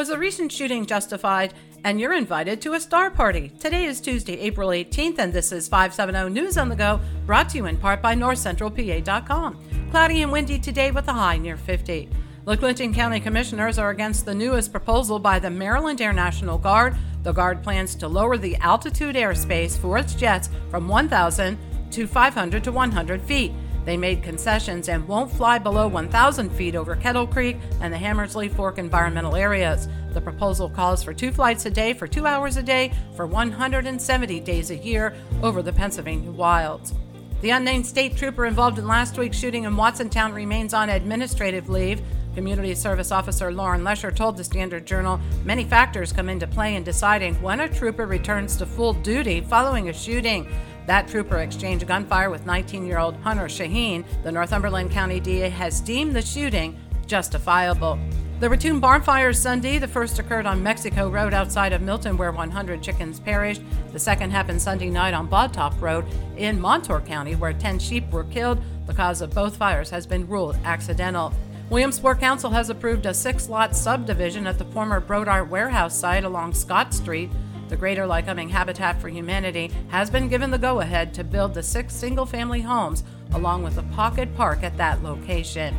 [0.00, 1.52] Was the recent shooting justified?
[1.84, 3.52] And you're invited to a star party.
[3.60, 7.58] Today is Tuesday, April 18th, and this is 570 News on the Go, brought to
[7.58, 9.90] you in part by NorthCentralPA.com.
[9.90, 12.08] Cloudy and windy today with a high near 50.
[12.46, 16.96] The Clinton County Commissioners are against the newest proposal by the Maryland Air National Guard.
[17.22, 21.58] The Guard plans to lower the altitude airspace for its jets from 1,000
[21.90, 23.52] to 500 to 100 feet.
[23.84, 28.48] They made concessions and won't fly below 1,000 feet over Kettle Creek and the Hammersley
[28.48, 29.88] Fork environmental areas.
[30.12, 34.40] The proposal calls for two flights a day for two hours a day for 170
[34.40, 36.94] days a year over the Pennsylvania wilds.
[37.40, 42.02] The unnamed state trooper involved in last week's shooting in Watsontown remains on administrative leave.
[42.34, 46.84] Community Service Officer Lauren Lesher told the Standard Journal many factors come into play in
[46.84, 50.46] deciding when a trooper returns to full duty following a shooting.
[50.86, 54.04] That trooper exchanged gunfire with 19 year old Hunter Shaheen.
[54.22, 57.98] The Northumberland County DA has deemed the shooting justifiable.
[58.40, 59.78] There were two barn fires Sunday.
[59.78, 63.60] The first occurred on Mexico Road outside of Milton, where 100 chickens perished.
[63.92, 66.06] The second happened Sunday night on Bodtop Road
[66.38, 68.58] in Montour County, where 10 sheep were killed.
[68.86, 71.34] The cause of both fires has been ruled accidental.
[71.68, 76.54] Williamsport Council has approved a six lot subdivision at the former Brodart warehouse site along
[76.54, 77.30] Scott Street.
[77.70, 81.62] The Greater Lycoming Habitat for Humanity has been given the go ahead to build the
[81.62, 85.76] six single family homes along with a pocket park at that location.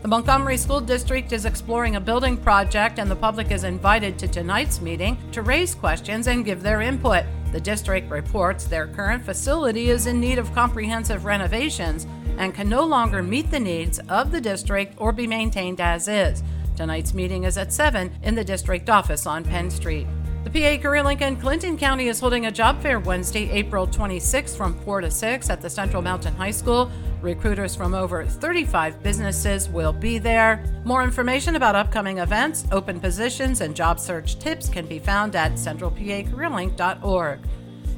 [0.00, 4.26] The Montgomery School District is exploring a building project, and the public is invited to
[4.26, 7.24] tonight's meeting to raise questions and give their input.
[7.52, 12.06] The district reports their current facility is in need of comprehensive renovations
[12.38, 16.42] and can no longer meet the needs of the district or be maintained as is.
[16.74, 20.06] Tonight's meeting is at 7 in the district office on Penn Street.
[20.44, 24.54] The PA Career Link in Clinton County is holding a job fair Wednesday, April 26th
[24.54, 26.90] from 4 to 6 at the Central Mountain High School.
[27.22, 30.62] Recruiters from over 35 businesses will be there.
[30.84, 35.52] More information about upcoming events, open positions, and job search tips can be found at
[35.52, 37.40] centralpacareerlink.org.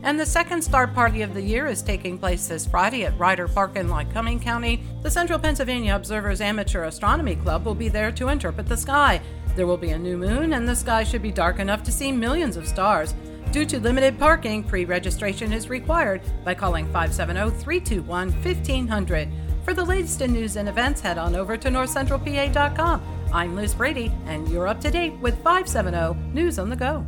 [0.04, 3.48] And the second star party of the year is taking place this Friday at Rider
[3.48, 4.84] Park in Lycoming County.
[5.02, 9.20] The Central Pennsylvania Observers Amateur Astronomy Club will be there to interpret the sky.
[9.56, 12.12] There will be a new moon, and the sky should be dark enough to see
[12.12, 13.14] millions of stars.
[13.52, 19.28] Due to limited parking, pre registration is required by calling 570 321 1500.
[19.64, 23.00] For the latest in news and events, head on over to northcentralpa.com.
[23.32, 27.06] I'm Liz Brady, and you're up to date with 570 News on the Go.